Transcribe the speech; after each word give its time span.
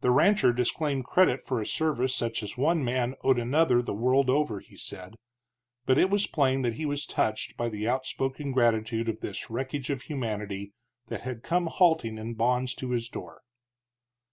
The 0.00 0.10
rancher 0.10 0.52
disclaimed 0.52 1.04
credit 1.04 1.40
for 1.40 1.60
a 1.60 1.64
service 1.64 2.12
such 2.12 2.42
as 2.42 2.58
one 2.58 2.84
man 2.84 3.14
owed 3.22 3.38
another 3.38 3.82
the 3.82 3.94
world 3.94 4.28
over, 4.28 4.58
he 4.58 4.76
said. 4.76 5.14
But 5.86 5.96
it 5.96 6.10
was 6.10 6.26
plain 6.26 6.62
that 6.62 6.74
he 6.74 6.84
was 6.84 7.06
touched 7.06 7.56
by 7.56 7.68
the 7.68 7.86
outspoken 7.86 8.50
gratitude 8.50 9.08
of 9.08 9.20
this 9.20 9.50
wreckage 9.50 9.90
of 9.90 10.02
humanity 10.02 10.72
that 11.06 11.20
had 11.20 11.44
come 11.44 11.68
halting 11.68 12.18
in 12.18 12.34
bonds 12.34 12.74
to 12.74 12.90
his 12.90 13.08
door. 13.08 13.42